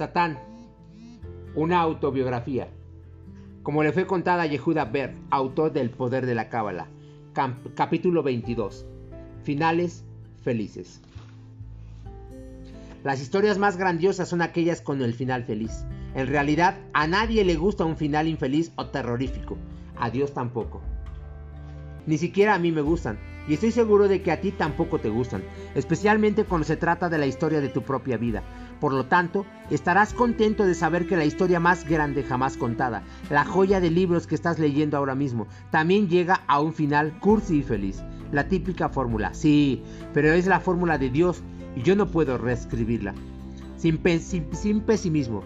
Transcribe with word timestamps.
Satán, 0.00 0.38
una 1.54 1.82
autobiografía. 1.82 2.68
Como 3.62 3.82
le 3.82 3.92
fue 3.92 4.06
contada 4.06 4.44
a 4.44 4.46
Yehuda 4.46 4.86
Ber, 4.86 5.14
autor 5.28 5.74
del 5.74 5.90
Poder 5.90 6.24
de 6.24 6.34
la 6.34 6.48
Cábala, 6.48 6.86
capítulo 7.74 8.22
22. 8.22 8.86
Finales 9.42 10.02
felices. 10.42 11.02
Las 13.04 13.20
historias 13.20 13.58
más 13.58 13.76
grandiosas 13.76 14.26
son 14.26 14.40
aquellas 14.40 14.80
con 14.80 15.02
el 15.02 15.12
final 15.12 15.44
feliz. 15.44 15.84
En 16.14 16.28
realidad, 16.28 16.78
a 16.94 17.06
nadie 17.06 17.44
le 17.44 17.56
gusta 17.56 17.84
un 17.84 17.98
final 17.98 18.26
infeliz 18.26 18.72
o 18.76 18.86
terrorífico. 18.86 19.58
A 19.98 20.08
Dios 20.08 20.32
tampoco. 20.32 20.80
Ni 22.06 22.18
siquiera 22.18 22.54
a 22.54 22.58
mí 22.58 22.72
me 22.72 22.80
gustan. 22.80 23.18
Y 23.48 23.54
estoy 23.54 23.72
seguro 23.72 24.06
de 24.06 24.22
que 24.22 24.30
a 24.30 24.40
ti 24.40 24.52
tampoco 24.52 25.00
te 25.00 25.08
gustan, 25.08 25.42
especialmente 25.74 26.44
cuando 26.44 26.66
se 26.66 26.76
trata 26.76 27.08
de 27.08 27.18
la 27.18 27.26
historia 27.26 27.60
de 27.60 27.68
tu 27.68 27.82
propia 27.82 28.16
vida. 28.16 28.42
Por 28.80 28.92
lo 28.92 29.06
tanto, 29.06 29.44
estarás 29.70 30.14
contento 30.14 30.64
de 30.64 30.74
saber 30.74 31.06
que 31.06 31.16
la 31.16 31.24
historia 31.24 31.58
más 31.58 31.84
grande 31.88 32.22
jamás 32.22 32.56
contada, 32.56 33.02
la 33.28 33.44
joya 33.44 33.80
de 33.80 33.90
libros 33.90 34.26
que 34.26 34.34
estás 34.34 34.58
leyendo 34.58 34.96
ahora 34.96 35.14
mismo, 35.14 35.48
también 35.70 36.08
llega 36.08 36.42
a 36.46 36.60
un 36.60 36.72
final 36.72 37.18
cursi 37.18 37.58
y 37.58 37.62
feliz. 37.62 38.02
La 38.30 38.46
típica 38.46 38.88
fórmula, 38.88 39.34
sí, 39.34 39.82
pero 40.14 40.32
es 40.32 40.46
la 40.46 40.60
fórmula 40.60 40.98
de 40.98 41.10
Dios 41.10 41.42
y 41.74 41.82
yo 41.82 41.96
no 41.96 42.10
puedo 42.10 42.38
reescribirla. 42.38 43.14
Sin, 43.76 44.00
sin 44.20 44.80
pesimismo, 44.82 45.42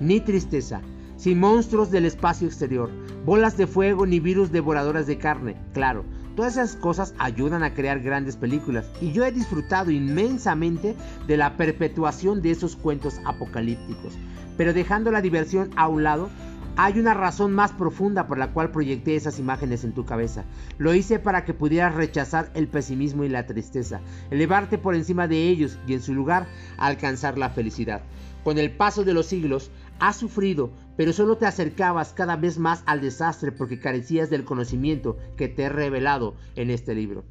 ni 0.00 0.20
tristeza, 0.20 0.82
sin 1.16 1.40
monstruos 1.40 1.90
del 1.90 2.04
espacio 2.04 2.46
exterior, 2.46 2.90
bolas 3.26 3.58
de 3.58 3.66
fuego 3.66 4.06
ni 4.06 4.20
virus 4.20 4.50
devoradoras 4.50 5.06
de 5.06 5.18
carne, 5.18 5.56
claro 5.74 6.04
Todas 6.36 6.52
esas 6.52 6.76
cosas 6.76 7.14
ayudan 7.16 7.62
a 7.62 7.72
crear 7.72 8.00
grandes 8.00 8.36
películas 8.36 8.90
y 9.00 9.10
yo 9.12 9.24
he 9.24 9.32
disfrutado 9.32 9.90
inmensamente 9.90 10.94
de 11.26 11.36
la 11.38 11.56
perpetuación 11.56 12.42
de 12.42 12.50
esos 12.50 12.76
cuentos 12.76 13.18
apocalípticos. 13.24 14.12
Pero 14.58 14.74
dejando 14.74 15.10
la 15.10 15.22
diversión 15.22 15.70
a 15.76 15.88
un 15.88 16.02
lado, 16.02 16.28
hay 16.76 16.98
una 16.98 17.14
razón 17.14 17.54
más 17.54 17.72
profunda 17.72 18.26
por 18.26 18.36
la 18.36 18.52
cual 18.52 18.70
proyecté 18.70 19.16
esas 19.16 19.38
imágenes 19.38 19.82
en 19.82 19.94
tu 19.94 20.04
cabeza. 20.04 20.44
Lo 20.76 20.92
hice 20.92 21.18
para 21.18 21.46
que 21.46 21.54
pudieras 21.54 21.94
rechazar 21.94 22.50
el 22.52 22.68
pesimismo 22.68 23.24
y 23.24 23.30
la 23.30 23.46
tristeza, 23.46 24.02
elevarte 24.30 24.76
por 24.76 24.94
encima 24.94 25.28
de 25.28 25.48
ellos 25.48 25.78
y 25.86 25.94
en 25.94 26.02
su 26.02 26.12
lugar 26.12 26.46
alcanzar 26.76 27.38
la 27.38 27.48
felicidad. 27.48 28.02
Con 28.44 28.58
el 28.58 28.70
paso 28.70 29.04
de 29.04 29.14
los 29.14 29.26
siglos, 29.26 29.70
has 30.00 30.16
sufrido, 30.16 30.72
pero 30.96 31.12
solo 31.12 31.36
te 31.36 31.46
acercabas 31.46 32.12
cada 32.12 32.36
vez 32.36 32.58
más 32.58 32.82
al 32.86 33.00
desastre 33.00 33.52
porque 33.52 33.80
carecías 33.80 34.30
del 34.30 34.44
conocimiento 34.44 35.16
que 35.36 35.48
te 35.48 35.64
he 35.64 35.68
revelado 35.68 36.34
en 36.54 36.70
este 36.70 36.94
libro. 36.94 37.24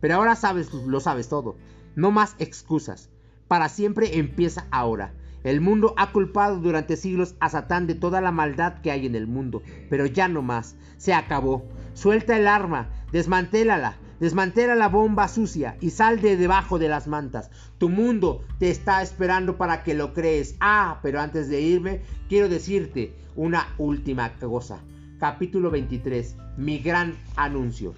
Pero 0.00 0.16
ahora 0.16 0.34
sabes, 0.34 0.72
lo 0.72 1.00
sabes 1.00 1.28
todo. 1.28 1.56
No 1.94 2.10
más 2.10 2.34
excusas. 2.38 3.10
Para 3.48 3.68
siempre 3.68 4.18
empieza 4.18 4.66
ahora. 4.70 5.12
El 5.44 5.60
mundo 5.60 5.94
ha 5.96 6.12
culpado 6.12 6.58
durante 6.58 6.96
siglos 6.96 7.34
a 7.40 7.48
Satán 7.48 7.86
de 7.86 7.94
toda 7.94 8.20
la 8.20 8.30
maldad 8.30 8.80
que 8.80 8.90
hay 8.92 9.06
en 9.06 9.14
el 9.14 9.26
mundo, 9.26 9.62
pero 9.90 10.06
ya 10.06 10.28
no 10.28 10.42
más. 10.42 10.76
Se 10.98 11.14
acabó. 11.14 11.64
Suelta 11.94 12.36
el 12.36 12.46
arma, 12.46 12.88
desmantélala, 13.10 13.96
Desmantela 14.22 14.76
la 14.76 14.86
bomba 14.86 15.26
sucia 15.26 15.76
y 15.80 15.90
sal 15.90 16.20
de 16.20 16.36
debajo 16.36 16.78
de 16.78 16.86
las 16.88 17.08
mantas. 17.08 17.50
Tu 17.78 17.88
mundo 17.88 18.44
te 18.60 18.70
está 18.70 19.02
esperando 19.02 19.56
para 19.56 19.82
que 19.82 19.94
lo 19.94 20.14
crees. 20.14 20.54
Ah, 20.60 21.00
pero 21.02 21.20
antes 21.20 21.48
de 21.48 21.60
irme, 21.60 22.02
quiero 22.28 22.48
decirte 22.48 23.16
una 23.34 23.66
última 23.78 24.32
cosa. 24.34 24.78
Capítulo 25.18 25.72
23. 25.72 26.36
Mi 26.56 26.78
gran 26.78 27.16
anuncio. 27.34 27.94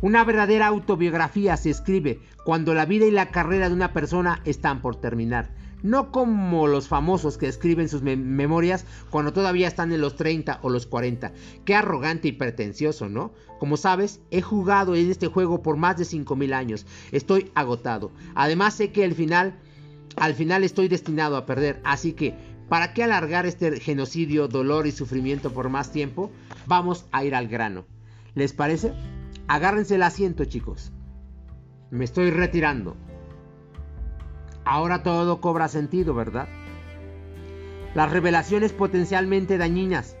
Una 0.00 0.24
verdadera 0.24 0.66
autobiografía 0.66 1.56
se 1.56 1.70
escribe 1.70 2.18
cuando 2.44 2.74
la 2.74 2.84
vida 2.84 3.06
y 3.06 3.12
la 3.12 3.30
carrera 3.30 3.68
de 3.68 3.76
una 3.76 3.92
persona 3.92 4.42
están 4.44 4.82
por 4.82 4.96
terminar 4.96 5.61
no 5.82 6.10
como 6.10 6.66
los 6.66 6.88
famosos 6.88 7.38
que 7.38 7.48
escriben 7.48 7.88
sus 7.88 8.02
memorias 8.02 8.84
cuando 9.10 9.32
todavía 9.32 9.68
están 9.68 9.92
en 9.92 10.00
los 10.00 10.16
30 10.16 10.60
o 10.62 10.70
los 10.70 10.86
40. 10.86 11.32
Qué 11.64 11.74
arrogante 11.74 12.28
y 12.28 12.32
pretencioso, 12.32 13.08
¿no? 13.08 13.32
Como 13.58 13.76
sabes, 13.76 14.20
he 14.30 14.42
jugado 14.42 14.94
en 14.94 15.10
este 15.10 15.28
juego 15.28 15.62
por 15.62 15.76
más 15.76 15.96
de 15.96 16.04
5000 16.04 16.52
años. 16.52 16.86
Estoy 17.10 17.50
agotado. 17.54 18.12
Además 18.34 18.74
sé 18.74 18.92
que 18.92 19.04
al 19.04 19.14
final 19.14 19.58
al 20.16 20.34
final 20.34 20.62
estoy 20.64 20.88
destinado 20.88 21.36
a 21.36 21.46
perder, 21.46 21.80
así 21.84 22.12
que 22.12 22.34
¿para 22.68 22.92
qué 22.92 23.02
alargar 23.02 23.46
este 23.46 23.80
genocidio, 23.80 24.48
dolor 24.48 24.86
y 24.86 24.92
sufrimiento 24.92 25.52
por 25.52 25.68
más 25.68 25.90
tiempo? 25.92 26.30
Vamos 26.66 27.06
a 27.12 27.24
ir 27.24 27.34
al 27.34 27.48
grano. 27.48 27.86
¿Les 28.34 28.52
parece? 28.52 28.92
Agárrense 29.48 29.96
el 29.96 30.02
asiento, 30.02 30.44
chicos. 30.44 30.92
Me 31.90 32.04
estoy 32.04 32.30
retirando. 32.30 32.96
Ahora 34.64 35.02
todo 35.02 35.40
cobra 35.40 35.68
sentido, 35.68 36.14
¿verdad? 36.14 36.48
Las 37.94 38.10
revelaciones 38.10 38.72
potencialmente 38.72 39.58
dañinas, 39.58 40.16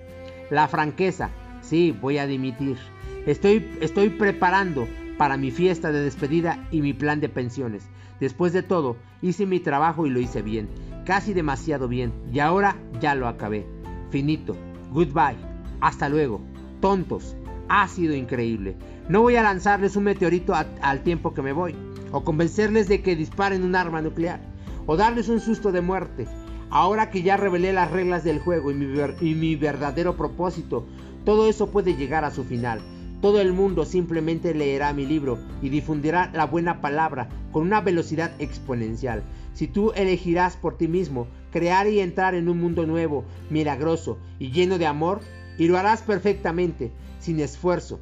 la 0.50 0.68
franqueza, 0.68 1.30
sí, 1.60 1.96
voy 1.98 2.18
a 2.18 2.26
dimitir. 2.26 2.76
Estoy, 3.24 3.78
estoy 3.80 4.10
preparando 4.10 4.86
para 5.16 5.36
mi 5.36 5.50
fiesta 5.50 5.92
de 5.92 6.02
despedida 6.02 6.66
y 6.70 6.82
mi 6.82 6.92
plan 6.92 7.20
de 7.20 7.28
pensiones. 7.28 7.88
Después 8.20 8.52
de 8.52 8.62
todo, 8.62 8.96
hice 9.22 9.46
mi 9.46 9.60
trabajo 9.60 10.06
y 10.06 10.10
lo 10.10 10.20
hice 10.20 10.42
bien, 10.42 10.68
casi 11.06 11.32
demasiado 11.34 11.88
bien, 11.88 12.12
y 12.32 12.40
ahora 12.40 12.76
ya 13.00 13.14
lo 13.14 13.28
acabé. 13.28 13.66
Finito, 14.10 14.56
goodbye, 14.90 15.38
hasta 15.80 16.08
luego, 16.08 16.40
tontos, 16.80 17.36
ha 17.68 17.86
sido 17.88 18.14
increíble. 18.14 18.76
No 19.08 19.22
voy 19.22 19.36
a 19.36 19.42
lanzarles 19.42 19.96
un 19.96 20.04
meteorito 20.04 20.54
al 20.54 21.02
tiempo 21.02 21.32
que 21.32 21.42
me 21.42 21.52
voy 21.52 21.74
o 22.12 22.22
convencerles 22.24 22.88
de 22.88 23.02
que 23.02 23.16
disparen 23.16 23.64
un 23.64 23.74
arma 23.74 24.02
nuclear, 24.02 24.40
o 24.86 24.96
darles 24.96 25.28
un 25.28 25.40
susto 25.40 25.72
de 25.72 25.80
muerte. 25.80 26.28
Ahora 26.70 27.10
que 27.10 27.22
ya 27.22 27.36
revelé 27.36 27.72
las 27.72 27.90
reglas 27.90 28.24
del 28.24 28.38
juego 28.38 28.70
y 28.70 29.34
mi, 29.34 29.56
verdadero 29.56 30.16
propósito, 30.16 30.86
todo 31.24 31.48
eso 31.48 31.70
puede 31.70 31.96
llegar 31.96 32.24
a 32.24 32.30
su 32.30 32.44
final. 32.44 32.80
Todo 33.20 33.40
el 33.40 33.52
mundo 33.52 33.84
simplemente 33.84 34.54
leerá 34.54 34.92
mi 34.92 35.06
libro 35.06 35.38
y 35.60 35.68
difundirá 35.68 36.30
la 36.32 36.46
buena 36.46 36.80
palabra 36.80 37.28
con 37.52 37.62
una 37.62 37.80
velocidad 37.80 38.32
exponencial. 38.38 39.22
Si 39.52 39.68
tú 39.68 39.92
elegirás 39.94 40.56
por 40.56 40.76
ti 40.76 40.88
mismo 40.88 41.28
crear 41.52 41.86
y 41.86 42.00
entrar 42.00 42.34
en 42.34 42.48
un 42.48 42.58
mundo 42.58 42.86
nuevo, 42.86 43.24
milagroso 43.50 44.18
y 44.38 44.50
lleno 44.50 44.78
de 44.78 44.86
amor, 44.86 45.20
y 45.58 45.68
lo 45.68 45.78
harás 45.78 46.02
perfectamente, 46.02 46.90
sin 47.20 47.38
esfuerzo 47.38 48.00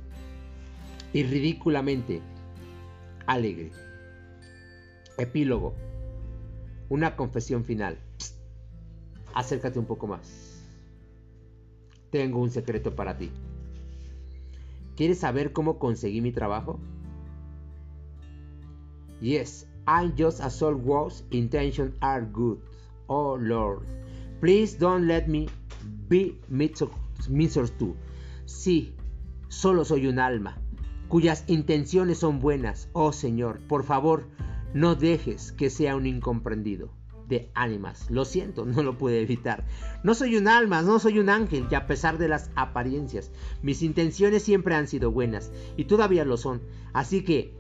y 1.13 1.25
ridículamente 1.25 2.23
alegre. 3.27 3.73
Epílogo. 5.21 5.75
Una 6.89 7.17
confesión 7.17 7.65
final. 7.65 7.99
acércate 9.35 9.79
un 9.79 9.87
poco 9.87 10.07
más. 10.07 10.65
Tengo 12.11 12.41
un 12.41 12.51
secreto 12.51 12.95
para 12.95 13.17
ti. 13.17 13.31
¿Quieres 14.97 15.19
saber 15.19 15.53
cómo 15.53 15.79
conseguí 15.79 16.21
mi 16.21 16.33
trabajo? 16.33 16.79
Yes, 19.21 19.67
I'm 19.87 20.15
just 20.17 20.41
a 20.41 20.51
soul 20.51 20.75
whose 20.75 21.25
intentions 21.31 21.95
are 22.01 22.27
good. 22.33 22.59
Oh 23.07 23.37
Lord, 23.37 23.87
please 24.41 24.77
don't 24.79 25.07
let 25.07 25.27
me 25.27 25.49
be 26.09 26.39
misunderstood. 26.49 27.95
Sí, 28.47 28.95
solo 29.49 29.85
soy 29.85 30.07
un 30.07 30.19
alma, 30.19 30.57
cuyas 31.09 31.45
intenciones 31.47 32.19
son 32.19 32.41
buenas. 32.41 32.89
Oh 32.93 33.13
Señor, 33.13 33.61
por 33.69 33.85
favor, 33.85 34.25
no 34.75 34.95
dejes 34.95 35.53
que 35.53 35.71
sea 35.71 35.97
un 35.97 36.07
incomprendido 36.07 36.91
de 37.31 37.51
ánimas. 37.55 38.11
Lo 38.11 38.27
siento, 38.27 38.65
no 38.67 38.83
lo 38.83 38.99
pude 38.99 39.23
evitar. 39.23 39.65
No 40.03 40.15
soy 40.15 40.37
un 40.37 40.49
alma, 40.49 40.83
no 40.83 40.99
soy 40.99 41.19
un 41.19 41.31
ángel, 41.31 41.67
y 41.71 41.75
a 41.75 41.87
pesar 41.87 42.19
de 42.19 42.29
las 42.29 42.51
apariencias, 42.57 43.33
mis 43.63 43.83
intenciones 43.83 44.43
siempre 44.43 44.75
han 44.75 44.89
sido 44.89 45.11
buenas, 45.11 45.51
y 45.79 45.85
todavía 45.85 46.27
lo 46.27 46.37
son. 46.37 46.61
Así 46.93 47.25
que, 47.25 47.55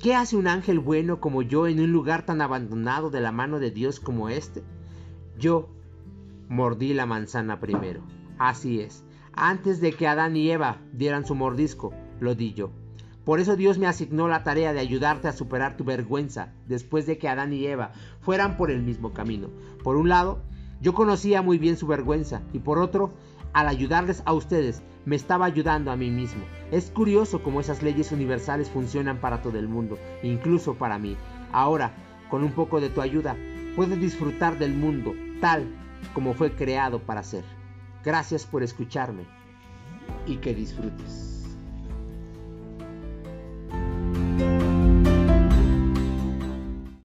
¿qué 0.00 0.14
hace 0.14 0.36
un 0.36 0.46
ángel 0.46 0.78
bueno 0.78 1.20
como 1.20 1.42
yo 1.42 1.66
en 1.66 1.80
un 1.80 1.92
lugar 1.92 2.24
tan 2.24 2.40
abandonado 2.40 3.10
de 3.10 3.20
la 3.20 3.32
mano 3.32 3.58
de 3.58 3.70
Dios 3.70 4.00
como 4.00 4.30
este? 4.30 4.62
Yo 5.38 5.68
mordí 6.48 6.94
la 6.94 7.06
manzana 7.06 7.60
primero. 7.60 8.02
Así 8.38 8.80
es. 8.80 9.04
Antes 9.32 9.80
de 9.80 9.92
que 9.92 10.06
Adán 10.06 10.36
y 10.36 10.50
Eva 10.50 10.80
dieran 10.92 11.26
su 11.26 11.34
mordisco, 11.34 11.92
lo 12.20 12.34
di 12.34 12.54
yo. 12.54 12.70
Por 13.26 13.40
eso 13.40 13.56
Dios 13.56 13.76
me 13.76 13.88
asignó 13.88 14.28
la 14.28 14.44
tarea 14.44 14.72
de 14.72 14.78
ayudarte 14.78 15.26
a 15.26 15.32
superar 15.32 15.76
tu 15.76 15.82
vergüenza 15.82 16.52
después 16.68 17.06
de 17.06 17.18
que 17.18 17.28
Adán 17.28 17.52
y 17.52 17.66
Eva 17.66 17.90
fueran 18.20 18.56
por 18.56 18.70
el 18.70 18.82
mismo 18.82 19.12
camino. 19.12 19.50
Por 19.82 19.96
un 19.96 20.08
lado, 20.08 20.44
yo 20.80 20.94
conocía 20.94 21.42
muy 21.42 21.58
bien 21.58 21.76
su 21.76 21.88
vergüenza 21.88 22.42
y 22.52 22.60
por 22.60 22.78
otro, 22.78 23.14
al 23.52 23.66
ayudarles 23.66 24.22
a 24.26 24.32
ustedes, 24.32 24.80
me 25.06 25.16
estaba 25.16 25.44
ayudando 25.44 25.90
a 25.90 25.96
mí 25.96 26.08
mismo. 26.08 26.44
Es 26.70 26.92
curioso 26.92 27.42
cómo 27.42 27.60
esas 27.60 27.82
leyes 27.82 28.12
universales 28.12 28.70
funcionan 28.70 29.20
para 29.20 29.42
todo 29.42 29.58
el 29.58 29.66
mundo, 29.66 29.98
incluso 30.22 30.74
para 30.74 30.96
mí. 30.96 31.16
Ahora, 31.50 31.94
con 32.30 32.44
un 32.44 32.52
poco 32.52 32.80
de 32.80 32.90
tu 32.90 33.00
ayuda, 33.00 33.36
puedes 33.74 34.00
disfrutar 34.00 34.56
del 34.56 34.72
mundo 34.72 35.14
tal 35.40 35.66
como 36.14 36.32
fue 36.32 36.52
creado 36.52 37.00
para 37.00 37.24
ser. 37.24 37.42
Gracias 38.04 38.46
por 38.46 38.62
escucharme 38.62 39.24
y 40.26 40.36
que 40.36 40.54
disfrutes. 40.54 41.35